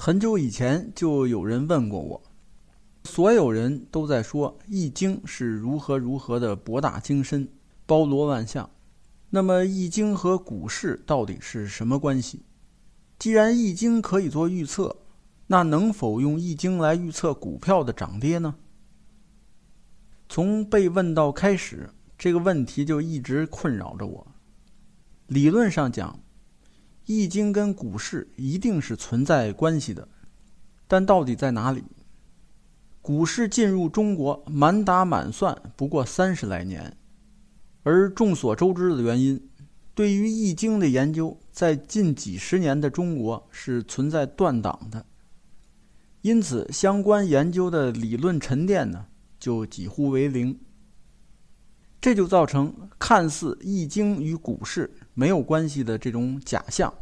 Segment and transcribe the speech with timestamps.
[0.00, 2.22] 很久以前就有人问过我，
[3.02, 7.48] 所有人都在说《易经》是如何如何的博大精深、
[7.84, 8.70] 包罗万象。
[9.28, 12.42] 那么，《易经》和股市到底是什么关系？
[13.18, 14.96] 既然《易经》可以做预测，
[15.48, 18.54] 那能否用《易经》来预测股票的涨跌呢？
[20.28, 24.26] 从被问到开始，这个问题就一直困扰着我。
[25.26, 26.20] 理论上讲，
[27.08, 30.06] 易经跟股市一定是存在关系的，
[30.86, 31.82] 但到底在哪里？
[33.00, 36.94] 股市进入中国，满打满算不过三十来年，
[37.82, 39.48] 而众所周知的原因，
[39.94, 45.06] 对于易经的研究，在近几十年的中国是存在断档的，
[46.20, 49.06] 因此相关研究的理论沉淀呢，
[49.40, 50.60] 就几乎为零。
[52.00, 54.94] 这就造成看似易经与股市。
[55.14, 56.94] 没有关系的这种假象，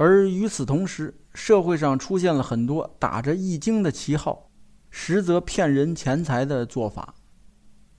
[0.00, 4.50] 而与此同时，社会上出现了很多打着《易经》的旗号，
[4.88, 7.14] 实则骗人钱财的做法，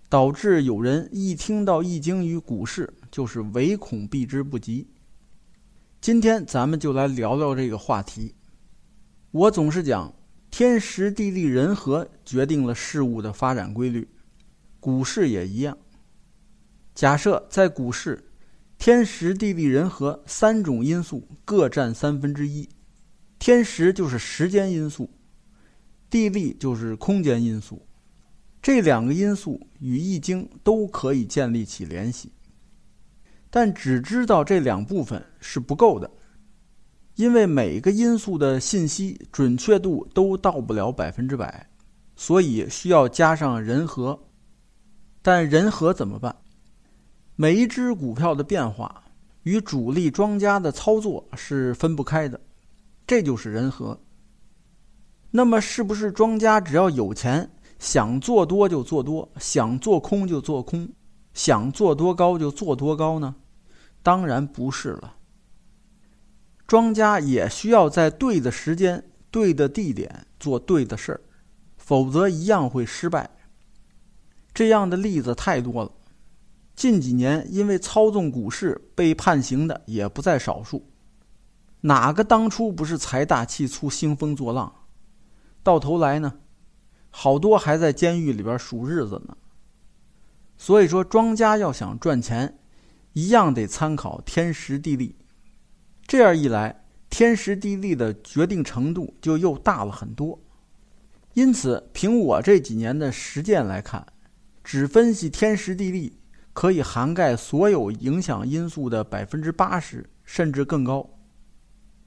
[0.09, 4.87] 导致有人一听到《易经》与股市，就是唯恐避之不及。
[6.01, 8.33] 今天咱们就来聊聊这个话题。
[9.29, 10.11] 我总是讲，
[10.49, 14.09] 天时地利人和决定了事物的发展规律，
[14.79, 15.77] 股市也一样。
[16.95, 18.30] 假设在股市，
[18.81, 22.67] 天时地利人和三种因素各占三分之一，
[23.37, 25.07] 天时就是时间因素，
[26.09, 27.85] 地利就是空间因素，
[28.59, 32.31] 这两个因素与易经都可以建立起联系。
[33.51, 36.09] 但只知道这两部分是不够的，
[37.13, 41.69] 因为每个因素的信息准确度都到不了百分之百，
[42.15, 44.19] 所以需要加上人和。
[45.21, 46.35] 但人和怎么办？
[47.35, 49.03] 每一只股票的变化
[49.43, 52.39] 与主力庄家的操作是分不开的，
[53.07, 53.99] 这就是人和。
[55.31, 60.89] 那么，是不是庄家只要有钱，想做多就做多，想做空就做空，
[61.33, 63.35] 想做多高就做多高呢？
[64.03, 65.15] 当然不是了。
[66.67, 71.21] 庄家也需要在对的时间、对的地点做对的事儿，
[71.77, 73.29] 否则一样会失败。
[74.53, 75.91] 这样的例子太多了。
[76.81, 80.89] 近几年，因为操纵股市被判刑的也不在少数。
[81.81, 84.73] 哪个当初不是财大气粗、兴风作浪？
[85.61, 86.39] 到头来呢，
[87.11, 89.37] 好多还在监狱里边数日子呢。
[90.57, 92.57] 所以说，庄家要想赚钱，
[93.13, 95.15] 一样得参考天时地利。
[96.07, 100.39] 这样一来，天时地利的决定程度就又大了很多。
[101.35, 104.03] 因此，凭我这几年的实践来看，
[104.63, 106.17] 只分析天时地利。
[106.53, 111.09] 可以涵盖所有影响因素的百分之八十，甚至更高，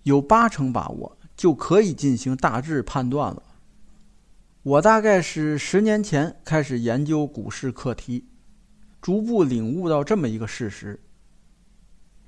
[0.02, 3.42] 有八成把握就可以进行大致判断了。
[4.62, 8.26] 我大概是十年前开始研究股市课题，
[9.00, 11.02] 逐步领悟到这么一个事实：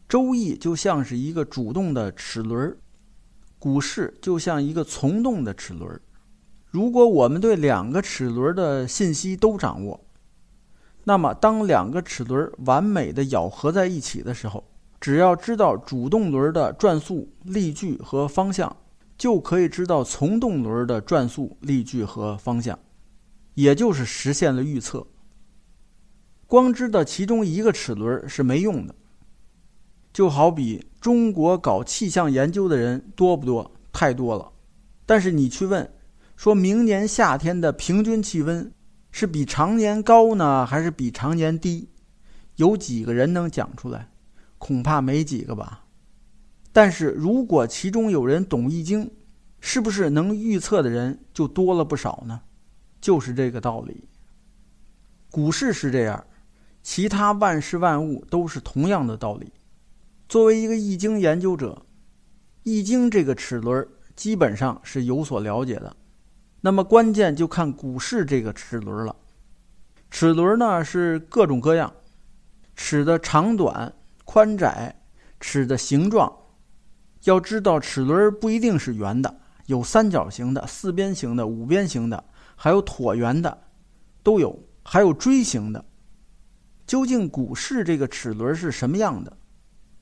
[0.08, 2.76] 周易就像是一个主动的齿轮，
[3.58, 6.00] 股市就像一个从动的齿轮。
[6.66, 10.05] 如果我们对两个齿轮的信息都掌握，
[11.08, 14.64] 那么，当两个齿轮完美的咬合在一起的时候，
[15.00, 18.76] 只要知道主动轮的转速、力矩和方向，
[19.16, 22.76] 就可以知道从动轮的转速、力矩和方向，
[23.54, 25.06] 也就是实现了预测。
[26.48, 28.92] 光知道其中一个齿轮是没用的，
[30.12, 33.70] 就好比中国搞气象研究的人多不多？
[33.92, 34.50] 太多了。
[35.06, 35.88] 但是你去问，
[36.34, 38.72] 说明年夏天的平均气温。
[39.18, 41.88] 是比常年高呢，还是比常年低？
[42.56, 44.10] 有几个人能讲出来？
[44.58, 45.86] 恐怕没几个吧。
[46.70, 49.10] 但是如果其中有人懂易经，
[49.58, 52.42] 是不是能预测的人就多了不少呢？
[53.00, 54.06] 就是这个道理。
[55.30, 56.26] 股市是这样，
[56.82, 59.50] 其他万事万物都是同样的道理。
[60.28, 61.86] 作为一个易经研究者，
[62.64, 65.96] 易经这个齿轮基本上是有所了解的。
[66.66, 69.14] 那么关键就看股市这个齿轮了。
[70.10, 71.92] 齿轮呢是各种各样，
[72.74, 75.00] 齿的长短、宽窄、
[75.38, 76.36] 齿的形状。
[77.22, 82.24] 要知道，齿轮不一定是圆的，有三角形的、四边形的、五边形的，
[82.56, 83.56] 还有椭圆的，
[84.24, 85.84] 都有，还有锥形的。
[86.84, 89.36] 究竟股市这个齿轮是什么样的？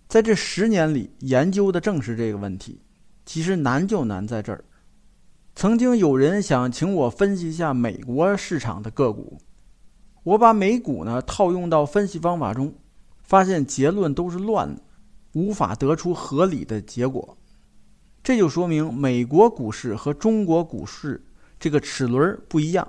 [0.08, 2.80] 在这十年里研究的正是这个问题。
[3.26, 4.64] 其实难就难在这儿。
[5.54, 9.38] 曾经有人想请我分析一下美国市场的个股，
[10.24, 12.74] 我把美股呢套用到分析方法中，
[13.22, 14.82] 发现结论都是乱的，
[15.34, 17.38] 无法得出合理的结果。
[18.22, 21.24] 这就说明美国股市和中国股市
[21.60, 22.86] 这个齿轮不一样。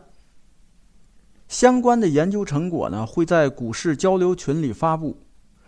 [1.47, 5.15] 相关的研究成果呢，会在股市交流群里发布，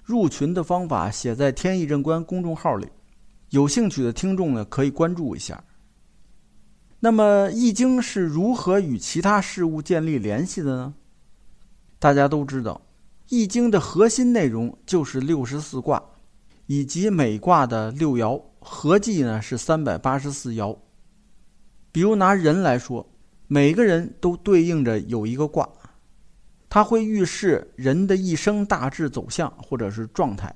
[0.04, 2.88] 入群的方法写在“天意正观”公众号里，
[3.52, 5.64] 有兴趣的听众呢可以关注一下。
[7.00, 10.94] 那么，《易经》是如何与其他事物建立联系的呢？
[12.00, 12.82] 大家都知道，
[13.30, 16.04] 《易经》的核心内容就是六十四卦，
[16.66, 20.78] 以及每卦的六爻，合计呢是三百八十四爻。
[21.92, 23.08] 比如拿人来说。
[23.50, 25.70] 每个人都对应着有一个卦，
[26.68, 30.54] 它会预示人的一生大致走向或者是状态，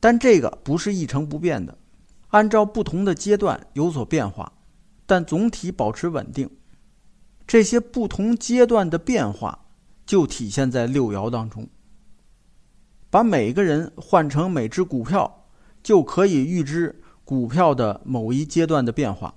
[0.00, 1.76] 但这个不是一成不变的，
[2.28, 4.50] 按照不同的阶段有所变化，
[5.06, 6.50] 但总体保持稳定。
[7.46, 9.66] 这些不同阶段的变化
[10.04, 11.68] 就体现在六爻当中。
[13.08, 15.46] 把每个人换成每只股票，
[15.82, 19.36] 就可以预知股票的某一阶段的变化。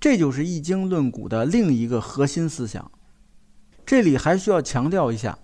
[0.00, 2.90] 这就是《易经》论股的另一个核心思想。
[3.84, 5.38] 这里还需要强调一下，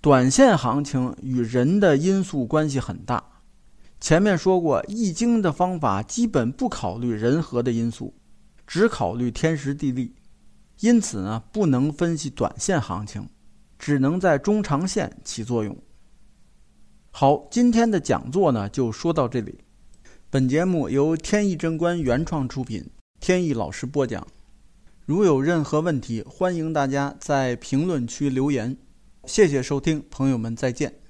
[0.00, 3.42] 短线行情与人的因素关系很大。
[4.00, 8.12] 前面说过，《易经》的方法基本不考虑人和的因素，
[8.66, 10.14] 只考虑天时地利，
[10.80, 13.28] 因此呢，不能分析短线行情，
[13.78, 15.76] 只能在中长线起作用。
[17.10, 19.58] 好，今天的讲座呢就说到这里。
[20.30, 22.84] 本节目由天意正观原创出品。
[23.20, 24.26] 天意老师播讲，
[25.06, 28.76] 如有任何问题，欢迎大家在评论区留言。
[29.26, 31.03] 谢谢收听，朋友们再见。